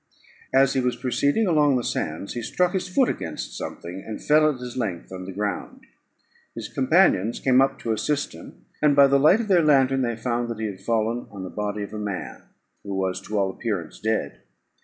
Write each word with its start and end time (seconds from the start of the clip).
As 0.51 0.73
he 0.73 0.81
was 0.81 0.95
proceeding 0.95 1.45
along 1.45 1.75
the 1.75 1.83
sands, 1.83 2.33
he 2.33 2.41
struck 2.41 2.73
his 2.73 2.87
foot 2.89 3.07
against 3.07 3.55
something, 3.55 4.03
and 4.03 4.19
fell 4.19 4.51
at 4.51 4.59
his 4.59 4.75
length 4.75 5.11
on 5.11 5.25
the 5.25 5.31
ground. 5.31 5.81
His 6.55 6.67
companions 6.69 7.39
came 7.39 7.61
up 7.61 7.77
to 7.81 7.91
assist 7.91 8.33
him; 8.33 8.65
and, 8.81 8.95
by 8.95 9.05
the 9.05 9.19
light 9.19 9.41
of 9.41 9.47
their 9.47 9.61
lantern, 9.63 10.01
they 10.01 10.15
found 10.17 10.49
that 10.49 10.59
he 10.59 10.65
had 10.65 10.81
fallen 10.81 11.27
on 11.29 11.43
the 11.43 11.51
body 11.51 11.83
of 11.83 11.93
a 11.93 11.99
man, 11.99 12.41
who 12.83 12.95
was 12.95 13.21
to 13.21 13.37
all 13.37 13.51
appearance 13.51 13.99
dead. 13.99 14.41